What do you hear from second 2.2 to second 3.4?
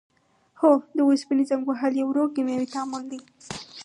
کیمیاوي تعامل دی.